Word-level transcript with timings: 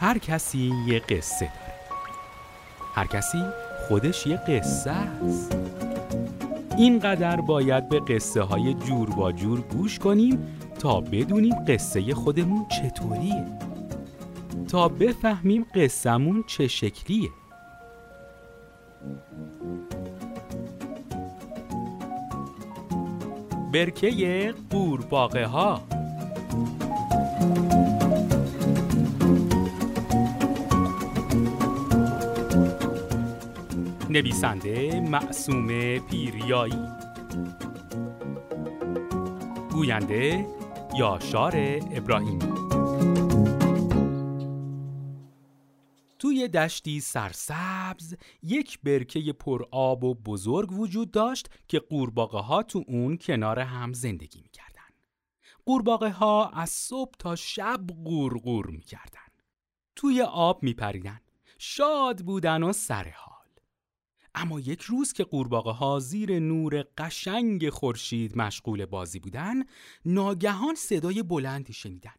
هر 0.00 0.18
کسی 0.18 0.72
یه 0.86 0.98
قصه 0.98 1.46
داره. 1.46 1.74
هر 2.94 3.06
کسی 3.06 3.38
خودش 3.88 4.26
یه 4.26 4.36
قصه 4.36 4.90
است. 4.90 5.56
اینقدر 6.76 7.40
باید 7.40 7.88
به 7.88 8.00
قصه 8.00 8.42
های 8.42 8.74
جور 8.74 9.10
با 9.10 9.32
جور 9.32 9.60
گوش 9.60 9.98
کنیم 9.98 10.56
تا 10.78 11.00
بدونیم 11.00 11.54
قصه 11.68 12.14
خودمون 12.14 12.66
چطوریه. 12.68 13.46
تا 14.68 14.88
بفهمیم 14.88 15.66
قصهمون 15.74 16.44
چه 16.46 16.68
شکلیه. 16.68 17.30
برکه 23.72 24.54
قورباغه 24.70 25.46
ها 25.46 25.82
نویسنده 34.10 35.00
معصوم 35.00 35.98
پیریایی 35.98 36.88
گوینده 39.72 40.46
یاشار 40.98 41.52
ابراهیمی 41.92 42.54
توی 46.18 46.48
دشتی 46.48 47.00
سرسبز 47.00 48.14
یک 48.42 48.80
برکه 48.82 49.32
پر 49.32 49.64
آب 49.70 50.04
و 50.04 50.14
بزرگ 50.14 50.72
وجود 50.72 51.10
داشت 51.10 51.50
که 51.68 51.78
قورباغه 51.78 52.38
ها 52.38 52.62
تو 52.62 52.84
اون 52.86 53.16
کنار 53.16 53.58
هم 53.58 53.92
زندگی 53.92 54.40
می‌کردن. 54.42 54.88
قورباغه 55.66 56.10
ها 56.10 56.48
از 56.48 56.70
صبح 56.70 57.12
تا 57.18 57.36
شب 57.36 57.80
قورقور 58.04 58.66
می‌کردن. 58.66 59.28
توی 59.96 60.22
آب 60.22 60.62
میپریدن. 60.62 61.20
شاد 61.58 62.20
بودن 62.20 62.62
و 62.62 62.72
سر 62.72 63.08
حال. 63.08 63.29
اما 64.34 64.60
یک 64.60 64.82
روز 64.82 65.12
که 65.12 65.24
قورباغه 65.24 65.70
ها 65.70 65.98
زیر 65.98 66.38
نور 66.38 66.84
قشنگ 66.98 67.70
خورشید 67.70 68.38
مشغول 68.38 68.86
بازی 68.86 69.20
بودن، 69.20 69.64
ناگهان 70.04 70.74
صدای 70.74 71.22
بلندی 71.22 71.72
شنیدن. 71.72 72.14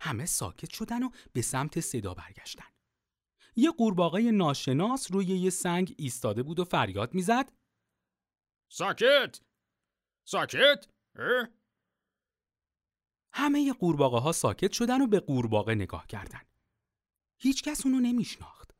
همه 0.00 0.26
ساکت 0.26 0.70
شدن 0.70 1.02
و 1.02 1.10
به 1.32 1.42
سمت 1.42 1.80
صدا 1.80 2.14
برگشتن. 2.14 2.72
یه 3.56 3.70
قورباغه 3.70 4.30
ناشناس 4.30 5.12
روی 5.12 5.26
یه 5.26 5.50
سنگ 5.50 5.94
ایستاده 5.98 6.42
بود 6.42 6.60
و 6.60 6.64
فریاد 6.64 7.14
می‌زد 7.14 7.52
ساکت 8.68 9.40
ساکت 10.24 10.86
اه؟ 11.18 11.48
همه 13.32 13.72
قورباغه 13.72 14.18
ها 14.18 14.32
ساکت 14.32 14.72
شدن 14.72 15.00
و 15.00 15.06
به 15.06 15.20
قورباغه 15.20 15.74
نگاه 15.74 16.06
کردن 16.06 16.40
هیچ 17.38 17.62
کس 17.62 17.86
اونو 17.86 18.00
نمیشناخت 18.00 18.71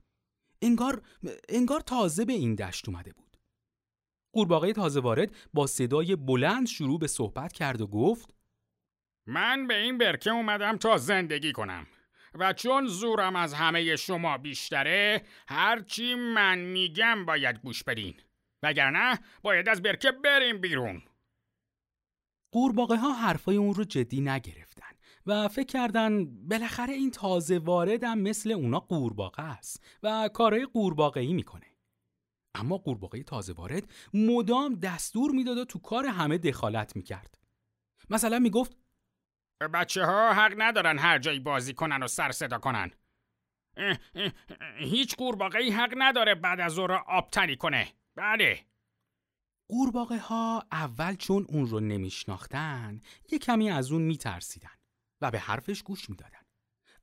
انگار 0.63 1.03
انگار 1.49 1.81
تازه 1.81 2.25
به 2.25 2.33
این 2.33 2.55
دشت 2.55 2.89
اومده 2.89 3.13
بود. 3.13 3.37
قورباغه 4.33 4.73
تازه 4.73 5.01
وارد 5.01 5.37
با 5.55 5.67
صدای 5.67 6.17
بلند 6.17 6.67
شروع 6.67 6.99
به 6.99 7.07
صحبت 7.07 7.53
کرد 7.53 7.81
و 7.81 7.87
گفت 7.87 8.35
من 9.27 9.67
به 9.67 9.77
این 9.77 9.99
برکه 9.99 10.31
اومدم 10.31 10.77
تا 10.77 10.97
زندگی 10.99 11.53
کنم 11.53 11.87
و 12.35 12.53
چون 12.53 12.87
زورم 12.87 13.37
از 13.37 13.55
همه 13.55 13.97
شما 13.97 14.39
بیشتره 14.39 15.23
هرچی 15.49 16.15
من 16.15 16.59
میگم 16.59 17.25
باید 17.25 17.59
گوش 17.59 17.85
بدین. 17.85 18.15
وگرنه 18.63 19.19
باید 19.43 19.69
از 19.69 19.83
برکه 19.83 20.13
بریم 20.13 20.61
بیرون. 20.61 21.03
قورباغه 22.53 22.97
ها 22.97 23.13
حرفای 23.13 23.57
اون 23.57 23.75
رو 23.75 23.85
جدی 23.85 24.21
نگرفتن. 24.21 24.92
و 25.27 25.49
فکر 25.49 25.67
کردن 25.67 26.25
بالاخره 26.49 26.95
این 26.95 27.11
تازه 27.11 27.59
واردم 27.59 28.19
مثل 28.19 28.51
اونا 28.51 28.81
قورباغه 28.81 29.43
است 29.43 29.85
و 30.03 30.31
کارهای 30.35 30.65
قورباغه‌ای 30.65 31.33
می‌کنه. 31.33 31.67
اما 32.55 32.79
قورباغه 32.79 33.23
تازه 33.23 33.53
وارد 33.53 33.91
مدام 34.15 34.75
دستور 34.75 35.31
می‌داد 35.31 35.59
و 35.59 35.65
تو 35.65 35.79
کار 35.79 36.07
همه 36.07 36.39
دخالت 36.39 36.97
می‌کرد. 36.97 37.39
مثلا 38.11 38.39
می‌گفت 38.39 38.77
بچه 39.75 40.05
ها 40.05 40.33
حق 40.33 40.55
ندارن 40.59 40.99
هر 40.99 41.19
جایی 41.19 41.41
بازی 41.41 41.75
کنن 41.75 42.03
و 42.03 42.07
سر 42.07 42.33
صدا 42.33 42.59
کنن. 42.59 42.91
هیچ 44.79 45.17
قورباغه 45.17 45.59
حق 45.59 45.95
نداره 45.97 46.35
بعد 46.35 46.61
از 46.61 46.73
ظهر 46.73 46.93
آبتنی 46.93 47.57
کنه. 47.57 47.89
بله. 48.15 48.67
قورباغه 49.69 50.19
ها 50.19 50.67
اول 50.73 51.15
چون 51.15 51.47
اون 51.49 51.67
رو 51.67 51.81
نمیشناختن 51.81 53.01
یه 53.33 53.39
کمی 53.39 53.71
از 53.71 53.93
اون 53.93 54.03
میترسیدن. 54.03 54.82
و 55.23 55.31
به 55.31 55.39
حرفش 55.39 55.83
گوش 55.83 56.11
می‌دادن. 56.11 56.43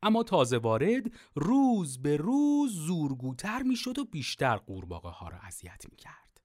اما 0.01 0.23
تازه 0.23 0.57
وارد 0.57 1.03
روز 1.35 2.01
به 2.01 2.17
روز 2.17 2.73
زورگوتر 2.73 3.61
می‌شد 3.61 3.99
و 3.99 4.05
بیشتر 4.05 4.55
قورباغه 4.55 5.09
ها 5.09 5.27
را 5.27 5.39
اذیت 5.39 5.85
می‌کرد. 5.91 6.41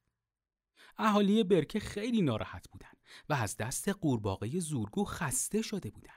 اهالی 0.98 1.44
برکه 1.44 1.80
خیلی 1.80 2.22
ناراحت 2.22 2.68
بودن 2.70 2.92
و 3.28 3.34
از 3.34 3.56
دست 3.56 3.88
قورباغه 3.88 4.60
زورگو 4.60 5.04
خسته 5.04 5.62
شده 5.62 5.90
بودن. 5.90 6.12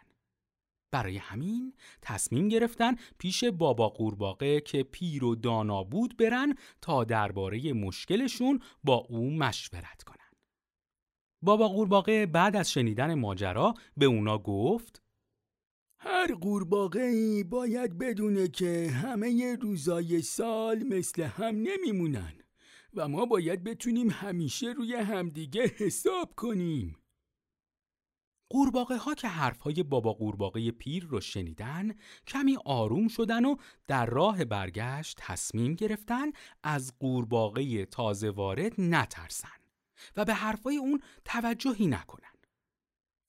برای 0.92 1.18
همین 1.18 1.74
تصمیم 2.02 2.48
گرفتن 2.48 2.96
پیش 3.18 3.44
بابا 3.44 3.90
قورباغه 3.90 4.62
که 4.62 4.84
پیر 4.84 5.24
و 5.24 5.36
دانا 5.36 5.84
بود 5.84 6.18
برن 6.18 6.56
تا 6.82 7.04
درباره 7.04 7.74
مشکلشون 7.74 8.60
با 8.84 8.96
او 8.96 9.32
مشورت 9.32 10.04
کنن. 10.04 10.18
بابا 11.42 11.68
قورباغه 11.68 12.26
بعد 12.26 12.56
از 12.56 12.72
شنیدن 12.72 13.14
ماجرا 13.14 13.74
به 13.98 14.06
اونا 14.06 14.38
گفت 14.38 15.02
هر 16.10 16.34
قورباغه 16.34 17.44
باید 17.44 17.98
بدونه 17.98 18.48
که 18.48 18.90
همه 18.90 19.56
روزای 19.56 20.22
سال 20.22 20.84
مثل 20.84 21.24
هم 21.24 21.56
نمیمونن 21.56 22.34
و 22.94 23.08
ما 23.08 23.26
باید 23.26 23.64
بتونیم 23.64 24.10
همیشه 24.10 24.68
روی 24.68 24.94
همدیگه 24.96 25.68
حساب 25.78 26.34
کنیم. 26.36 26.96
قورباغه 28.50 28.98
ها 28.98 29.14
که 29.16 29.28
حرفهای 29.28 29.84
بابا 29.84 30.14
قورباغه 30.14 30.72
پیر 30.72 31.06
رو 31.06 31.22
شنیدن 31.22 31.96
کمی 32.28 32.58
آروم 32.66 33.08
شدن 33.08 33.46
و 33.46 33.56
در 33.88 34.06
راه 34.06 34.46
برگشت 34.46 35.18
تصمیم 35.20 35.74
گرفتن 35.74 36.32
از 36.64 36.94
قورباغه 37.00 37.86
تازه 37.86 38.30
وارد 38.30 38.74
نترسن 38.78 39.60
و 40.18 40.26
به 40.26 40.34
حرفای 40.34 40.78
اون 40.78 41.00
توجهی 41.26 41.88
نکنن. 41.88 42.37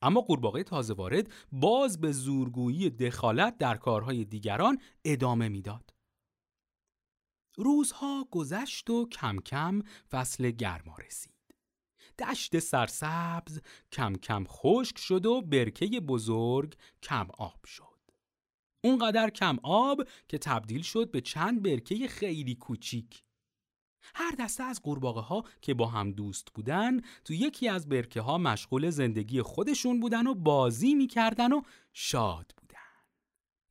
اما 0.03 0.21
قورباغه 0.21 0.63
تازه 0.63 0.95
وارد 0.95 1.33
باز 1.53 2.01
به 2.01 2.13
زورگویی 2.13 2.91
دخالت 2.91 3.59
در 3.59 3.77
کارهای 3.77 4.25
دیگران 4.25 4.79
ادامه 5.05 5.49
می‌داد. 5.49 5.95
روزها 7.57 8.29
گذشت 8.31 8.91
و 8.91 9.09
کم 9.09 9.39
کم 9.39 9.83
فصل 10.11 10.51
گرما 10.51 10.95
رسید. 11.07 11.35
دشت 12.19 12.59
سرسبز 12.59 13.61
کم 13.93 14.15
کم 14.15 14.45
خشک 14.49 14.99
شد 14.99 15.27
و 15.27 15.43
برکه 15.43 15.87
بزرگ 15.87 16.77
کم 17.03 17.29
آب 17.39 17.65
شد. 17.67 17.85
اونقدر 18.85 19.31
کم 19.31 19.59
آب 19.63 20.09
که 20.29 20.39
تبدیل 20.39 20.83
شد 20.83 21.11
به 21.11 21.21
چند 21.21 21.63
برکه 21.63 22.09
خیلی 22.09 22.55
کوچیک. 22.55 23.25
هر 24.15 24.35
دسته 24.39 24.65
از 24.65 24.83
قورباغه 24.83 25.21
ها 25.21 25.45
که 25.63 25.75
با 25.75 25.87
هم 25.87 26.13
دوست 26.13 26.49
بودن 26.55 27.01
تو 27.25 27.35
یکی 27.35 27.69
از 27.69 27.89
برکه 27.89 28.21
ها 28.21 28.39
مشغول 28.39 28.91
زندگی 28.91 29.43
خودشون 29.43 30.01
بودن 30.01 30.27
و 30.27 30.35
بازی 30.35 30.95
می‌کردن 30.95 31.53
و 31.53 31.63
شاد 31.93 32.53
بودن. 32.57 32.79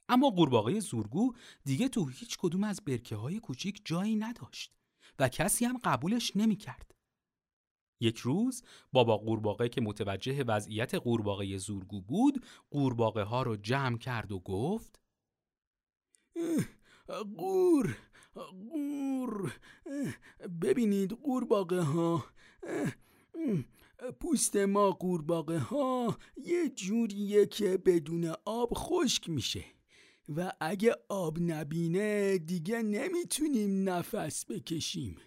اما 0.09 0.29
قورباغه 0.29 0.79
زورگو 0.79 1.33
دیگه 1.65 1.89
تو 1.89 2.07
هیچ 2.07 2.37
کدوم 2.37 2.63
از 2.63 2.81
برکه 2.85 3.15
های 3.15 3.39
کوچیک 3.39 3.81
جایی 3.85 4.15
نداشت 4.15 4.73
و 5.19 5.29
کسی 5.29 5.65
هم 5.65 5.77
قبولش 5.83 6.31
نمی‌کرد. 6.35 6.93
یک 7.99 8.17
روز 8.17 8.63
بابا 8.93 9.17
قورباغه 9.17 9.69
که 9.69 9.81
متوجه 9.81 10.43
وضعیت 10.43 10.95
قورباغه 10.95 11.57
زورگو 11.57 12.01
بود 12.01 12.45
قورباغه 12.71 13.23
ها 13.23 13.43
رو 13.43 13.55
جمع 13.55 13.97
کرد 13.97 14.31
و 14.31 14.39
گفت 14.39 14.99
قور 17.37 17.97
قور. 18.37 19.53
ببینید 20.61 21.11
قورباغه 21.11 21.81
ها. 21.81 22.25
پوست 24.19 24.55
ما 24.55 24.91
قورباغه 24.91 25.59
ها 25.59 26.17
یه 26.37 26.69
جوریه 26.69 27.45
که 27.45 27.78
بدون 27.78 28.34
آب 28.45 28.69
خشک 28.73 29.29
میشه. 29.29 29.63
و 30.35 30.51
اگه 30.59 30.95
آب 31.09 31.39
نبینه 31.39 32.37
دیگه 32.37 32.81
نمی‌تونیم 32.81 33.89
نفس 33.89 34.45
بکشیم. 34.45 35.17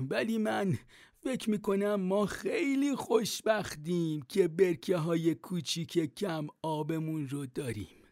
ولی 0.00 0.38
من 0.38 0.78
فکر 1.22 1.50
می‌کنم 1.50 1.94
ما 1.94 2.26
خیلی 2.26 2.96
خوشبختیم 2.96 4.22
که 4.22 4.48
برکه 4.48 4.96
های 4.96 5.34
کوچیک 5.34 6.14
کم 6.14 6.46
آبمون 6.62 7.28
رو 7.28 7.46
داریم. 7.46 8.04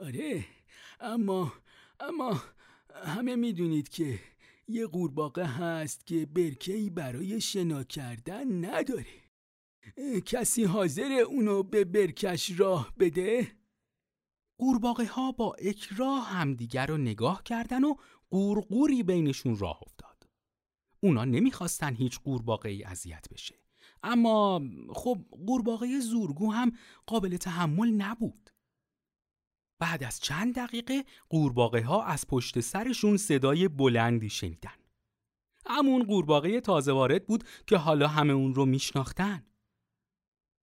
آره 0.00 0.44
اما 1.00 1.52
اما 2.00 2.42
همه 3.04 3.36
می‌دونید 3.36 3.88
که 3.88 4.20
یه 4.68 4.86
قورباغه 4.86 5.44
هست 5.44 6.06
که 6.06 6.26
برکهی 6.26 6.90
برای 6.90 7.40
شنا 7.40 7.84
کردن 7.84 8.64
نداره 8.64 9.06
کسی 10.26 10.64
حاضر 10.64 11.12
اونو 11.12 11.62
به 11.62 11.84
برکش 11.84 12.60
راه 12.60 12.94
بده؟ 12.98 13.52
قورباغه 14.58 15.06
ها 15.06 15.32
با 15.32 15.54
اکراه 15.58 16.28
همدیگر 16.28 16.86
رو 16.86 16.96
نگاه 16.96 17.42
کردن 17.42 17.84
و 17.84 17.94
قورقوری 18.30 19.02
بینشون 19.02 19.58
راه 19.58 19.80
افتاد. 19.82 20.28
اونا 21.00 21.24
نمی‌خواستن 21.24 21.94
هیچ 21.94 22.20
قورباغه 22.20 22.68
ای 22.68 22.84
اذیت 22.84 23.26
بشه. 23.30 23.54
اما 24.02 24.62
خب 24.94 25.18
قورباغه 25.46 26.00
زورگو 26.00 26.52
هم 26.52 26.72
قابل 27.06 27.36
تحمل 27.36 27.88
نبود. 27.90 28.49
بعد 29.80 30.04
از 30.04 30.20
چند 30.20 30.54
دقیقه 30.54 31.04
قورباغه 31.28 31.82
ها 31.82 32.04
از 32.04 32.26
پشت 32.26 32.60
سرشون 32.60 33.16
صدای 33.16 33.68
بلندی 33.68 34.30
شنیدن. 34.30 34.70
همون 35.66 36.02
قورباغه 36.02 36.60
تازه 36.60 36.92
وارد 36.92 37.26
بود 37.26 37.44
که 37.66 37.76
حالا 37.76 38.08
همه 38.08 38.32
اون 38.32 38.54
رو 38.54 38.66
میشناختن. 38.66 39.42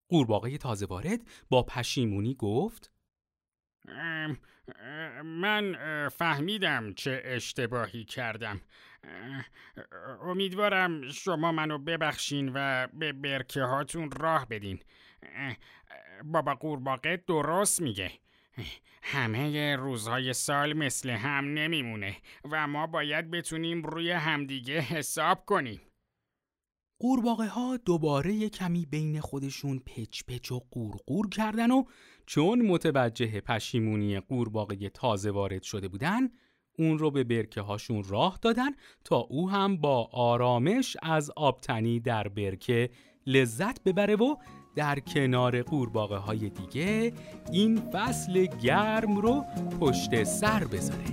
قورباغه 0.09 0.57
تازه 0.57 0.85
وارد 0.85 1.21
با 1.49 1.63
پشیمونی 1.63 2.35
گفت 2.35 2.91
من 5.23 5.77
فهمیدم 6.09 6.93
چه 6.93 7.21
اشتباهی 7.25 8.05
کردم 8.05 8.61
امیدوارم 10.21 11.11
شما 11.11 11.51
منو 11.51 11.77
ببخشین 11.77 12.51
و 12.53 12.87
به 12.93 13.13
برکه 13.13 13.61
هاتون 13.61 14.11
راه 14.11 14.45
بدین 14.45 14.79
بابا 16.23 16.55
قورباغه 16.55 17.23
درست 17.27 17.81
میگه 17.81 18.11
همه 19.01 19.75
روزهای 19.75 20.33
سال 20.33 20.73
مثل 20.73 21.09
هم 21.09 21.45
نمیمونه 21.45 22.17
و 22.51 22.67
ما 22.67 22.87
باید 22.87 23.31
بتونیم 23.31 23.83
روی 23.83 24.11
همدیگه 24.11 24.79
حساب 24.79 25.45
کنیم. 25.45 25.81
قورباغه 26.99 27.47
ها 27.47 27.77
دوباره 27.77 28.49
کمی 28.49 28.85
بین 28.85 29.19
خودشون 29.21 29.79
پچ 29.79 30.23
پچ 30.27 30.51
و 30.51 30.59
قورقور 30.71 31.29
کردن 31.29 31.71
و 31.71 31.83
چون 32.25 32.61
متوجه 32.61 33.41
پشیمونی 33.41 34.19
قورباغه 34.19 34.89
تازه 34.89 35.31
وارد 35.31 35.63
شده 35.63 35.87
بودن 35.87 36.29
اون 36.79 36.97
رو 36.97 37.11
به 37.11 37.23
برکه 37.23 37.61
هاشون 37.61 38.03
راه 38.03 38.39
دادن 38.41 38.71
تا 39.03 39.15
او 39.17 39.49
هم 39.49 39.77
با 39.77 40.09
آرامش 40.13 40.97
از 41.01 41.31
آبتنی 41.35 41.99
در 41.99 42.27
برکه 42.27 42.89
لذت 43.27 43.83
ببره 43.83 44.15
و 44.15 44.35
در 44.77 44.99
کنار 44.99 45.61
قورباغه 45.61 46.17
های 46.17 46.49
دیگه 46.49 47.13
این 47.51 47.81
فصل 47.93 48.45
گرم 48.45 49.17
رو 49.17 49.45
پشت 49.79 50.23
سر 50.23 50.63
بذاره 50.63 51.03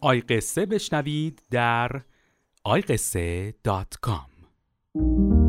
آی 0.00 0.20
قصه 0.20 0.66
بشنوید 0.66 1.42
در 1.50 2.02
آیقصه 2.64 3.54
دات 3.64 3.94
کام. 4.00 5.39